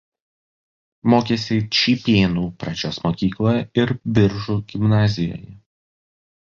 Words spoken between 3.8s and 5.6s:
ir Biržų gimnazijoje.